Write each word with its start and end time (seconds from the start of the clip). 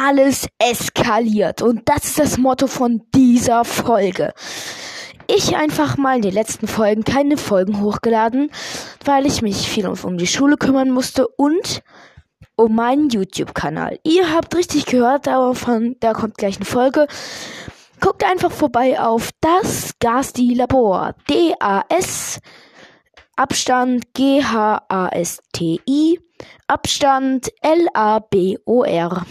alles 0.00 0.46
eskaliert. 0.58 1.62
Und 1.62 1.88
das 1.88 2.04
ist 2.04 2.18
das 2.18 2.38
Motto 2.38 2.66
von 2.66 3.02
dieser 3.14 3.64
Folge. 3.64 4.32
Ich 5.26 5.54
einfach 5.54 5.96
mal 5.96 6.16
in 6.16 6.22
den 6.22 6.34
letzten 6.34 6.66
Folgen 6.66 7.04
keine 7.04 7.36
Folgen 7.36 7.80
hochgeladen, 7.80 8.50
weil 9.04 9.26
ich 9.26 9.42
mich 9.42 9.68
viel 9.68 9.86
um 9.86 10.18
die 10.18 10.26
Schule 10.26 10.56
kümmern 10.56 10.90
musste 10.90 11.28
und 11.28 11.82
um 12.56 12.74
meinen 12.74 13.10
YouTube-Kanal. 13.10 14.00
Ihr 14.02 14.32
habt 14.34 14.56
richtig 14.56 14.86
gehört, 14.86 15.26
davon, 15.26 15.96
da 16.00 16.12
kommt 16.14 16.36
gleich 16.36 16.56
eine 16.56 16.64
Folge. 16.64 17.06
Guckt 18.00 18.24
einfach 18.24 18.50
vorbei 18.50 18.98
auf 19.00 19.30
das 19.40 19.92
Gasti 20.00 20.54
Labor. 20.54 21.14
D-A-S 21.28 22.40
Abstand 23.36 24.12
G-H-A-S-T-I 24.14 24.58
Abstand 26.66 27.52
L-A-B-O-R. 27.62 29.26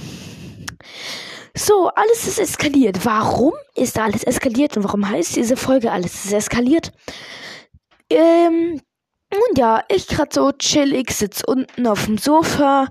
So, 1.60 1.90
alles 1.90 2.26
ist 2.26 2.40
eskaliert. 2.40 3.04
Warum 3.04 3.52
ist 3.76 4.00
alles 4.00 4.24
eskaliert 4.24 4.78
und 4.78 4.86
warum 4.86 5.08
heißt 5.10 5.36
diese 5.36 5.58
Folge 5.58 5.92
alles 5.92 6.24
ist 6.24 6.32
eskaliert? 6.32 6.94
Ähm, 8.10 8.80
und 9.30 9.58
ja, 9.58 9.84
ich 9.90 10.08
gerade 10.08 10.30
so 10.34 10.54
chillig, 10.54 11.12
sitz 11.12 11.44
unten 11.46 11.86
auf 11.86 12.06
dem 12.06 12.18
Sofa, 12.18 12.88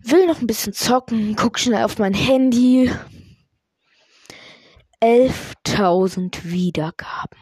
will 0.00 0.26
noch 0.26 0.42
ein 0.42 0.46
bisschen 0.46 0.74
zocken, 0.74 1.34
guck 1.34 1.58
schnell 1.58 1.82
auf 1.82 1.98
mein 1.98 2.12
Handy. 2.12 2.90
11.000 5.02 6.44
Wiedergaben. 6.44 7.38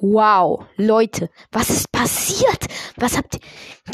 Wow, 0.00 0.64
Leute, 0.76 1.28
was 1.50 1.70
ist 1.70 1.90
passiert? 1.90 2.66
Was 2.96 3.16
habt 3.16 3.38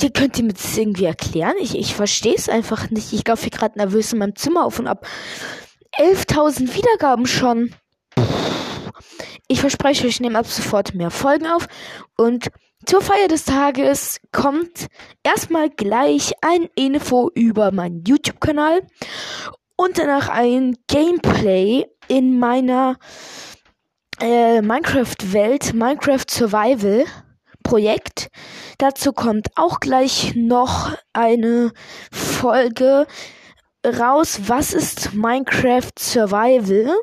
ihr, 0.02 0.10
könnt 0.10 0.38
ihr 0.38 0.44
mir 0.44 0.52
das 0.52 0.76
irgendwie 0.76 1.06
erklären? 1.06 1.54
Ich, 1.60 1.78
ich 1.78 1.94
verstehe 1.94 2.34
es 2.34 2.50
einfach 2.50 2.90
nicht. 2.90 3.12
Ich 3.14 3.26
laufe 3.26 3.42
hier 3.42 3.50
gerade 3.50 3.78
nervös 3.78 4.12
in 4.12 4.18
meinem 4.18 4.36
Zimmer 4.36 4.66
auf 4.66 4.78
und 4.78 4.86
ab. 4.86 5.06
11.000 5.98 6.74
Wiedergaben 6.74 7.26
schon. 7.26 7.74
Ich 9.48 9.60
verspreche 9.60 10.04
euch, 10.04 10.14
ich 10.14 10.20
nehme 10.20 10.38
ab 10.38 10.46
sofort 10.46 10.94
mehr 10.94 11.10
Folgen 11.10 11.46
auf. 11.46 11.68
Und 12.16 12.48
zur 12.84 13.00
Feier 13.00 13.28
des 13.28 13.46
Tages 13.46 14.20
kommt 14.30 14.88
erstmal 15.22 15.70
gleich 15.70 16.32
ein 16.42 16.68
Info 16.74 17.30
über 17.34 17.72
meinen 17.72 18.04
YouTube-Kanal 18.04 18.82
und 19.76 19.96
danach 19.96 20.28
ein 20.28 20.76
Gameplay 20.86 21.86
in 22.08 22.38
meiner 22.38 22.96
äh, 24.20 24.62
Minecraft-Welt, 24.62 25.74
Minecraft 25.74 26.24
Survival 26.28 27.04
Projekt. 27.62 28.28
Dazu 28.78 29.12
kommt 29.12 29.48
auch 29.56 29.80
gleich 29.80 30.34
noch 30.36 30.92
eine 31.12 31.72
Folge 32.12 33.06
raus. 33.84 34.42
Was 34.46 34.72
ist 34.72 35.14
Minecraft 35.14 35.92
Survival? 35.98 36.94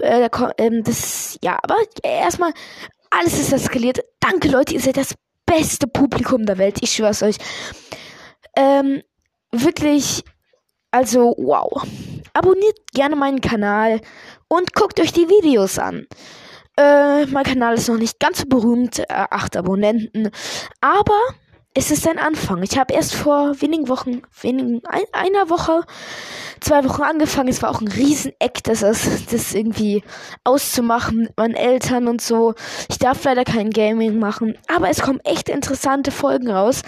Äh, 0.00 0.28
ähm, 0.58 0.82
das, 0.82 1.38
ja, 1.42 1.58
aber 1.62 1.76
erstmal, 2.02 2.52
alles 3.10 3.38
ist 3.38 3.52
eskaliert. 3.52 4.00
Danke, 4.20 4.48
Leute, 4.48 4.74
ihr 4.74 4.80
seid 4.80 4.96
das 4.96 5.14
beste 5.46 5.86
Publikum 5.86 6.44
der 6.44 6.58
Welt. 6.58 6.78
Ich 6.80 6.92
schwör's 6.92 7.22
euch. 7.22 7.36
Ähm, 8.56 9.02
wirklich, 9.52 10.22
also, 10.90 11.34
wow. 11.38 11.86
Abonniert 12.36 12.78
gerne 12.92 13.16
meinen 13.16 13.40
Kanal 13.40 14.02
und 14.48 14.74
guckt 14.74 15.00
euch 15.00 15.10
die 15.10 15.26
Videos 15.30 15.78
an. 15.78 16.06
Äh, 16.76 17.24
mein 17.24 17.44
Kanal 17.44 17.76
ist 17.76 17.88
noch 17.88 17.96
nicht 17.96 18.20
ganz 18.20 18.40
so 18.40 18.44
berühmt, 18.46 18.98
äh, 18.98 19.04
acht 19.08 19.56
Abonnenten, 19.56 20.28
aber 20.82 21.18
es 21.72 21.90
ist 21.90 22.06
ein 22.06 22.18
Anfang. 22.18 22.62
Ich 22.62 22.78
habe 22.78 22.92
erst 22.92 23.14
vor 23.14 23.58
wenigen 23.62 23.88
Wochen, 23.88 24.20
wenigen, 24.42 24.82
ein, 24.84 25.04
einer 25.12 25.48
Woche, 25.48 25.80
zwei 26.60 26.84
Wochen 26.84 27.04
angefangen. 27.04 27.48
Es 27.48 27.62
war 27.62 27.70
auch 27.70 27.80
ein 27.80 27.88
Rieseneck, 27.88 28.62
das, 28.64 28.80
das 28.80 29.54
irgendwie 29.54 30.02
auszumachen 30.44 31.20
mit 31.20 31.38
meinen 31.38 31.54
Eltern 31.54 32.06
und 32.06 32.20
so. 32.20 32.52
Ich 32.90 32.98
darf 32.98 33.24
leider 33.24 33.44
kein 33.44 33.70
Gaming 33.70 34.18
machen, 34.18 34.58
aber 34.68 34.90
es 34.90 35.00
kommen 35.00 35.20
echt 35.24 35.48
interessante 35.48 36.10
Folgen 36.10 36.50
raus. 36.50 36.82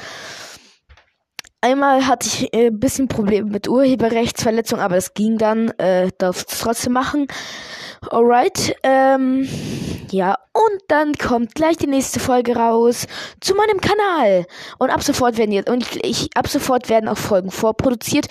Einmal 1.60 2.06
hatte 2.06 2.28
ich 2.28 2.54
äh, 2.54 2.68
ein 2.68 2.78
bisschen 2.78 3.08
Probleme 3.08 3.50
mit 3.50 3.68
Urheberrechtsverletzung, 3.68 4.78
aber 4.78 4.94
das 4.94 5.14
ging 5.14 5.38
dann, 5.38 5.70
äh, 5.78 6.10
darf 6.18 6.44
es 6.48 6.58
trotzdem 6.58 6.92
machen. 6.92 7.26
Alright, 8.10 8.76
ähm, 8.84 9.48
ja, 10.10 10.38
und 10.52 10.82
dann 10.86 11.14
kommt 11.14 11.56
gleich 11.56 11.76
die 11.76 11.88
nächste 11.88 12.20
Folge 12.20 12.54
raus 12.54 13.08
zu 13.40 13.56
meinem 13.56 13.80
Kanal. 13.80 14.46
Und 14.78 14.90
ab 14.90 15.02
sofort 15.02 15.36
werden 15.36 15.50
jetzt, 15.50 15.68
und 15.68 15.82
ich, 15.82 16.04
ich, 16.04 16.36
ab 16.36 16.46
sofort 16.46 16.88
werden 16.88 17.08
auch 17.08 17.18
Folgen 17.18 17.50
vorproduziert. 17.50 18.28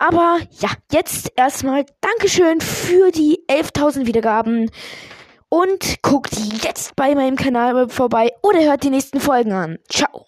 Aber 0.00 0.38
ja, 0.58 0.70
jetzt 0.90 1.30
erstmal 1.36 1.86
Dankeschön 2.00 2.60
für 2.60 3.12
die 3.12 3.44
11.000 3.48 4.06
Wiedergaben. 4.06 4.70
Und 5.48 6.02
guckt 6.02 6.36
jetzt 6.64 6.96
bei 6.96 7.14
meinem 7.14 7.36
Kanal 7.36 7.88
vorbei 7.88 8.32
oder 8.42 8.60
hört 8.64 8.82
die 8.82 8.90
nächsten 8.90 9.20
Folgen 9.20 9.52
an. 9.52 9.78
Ciao. 9.88 10.24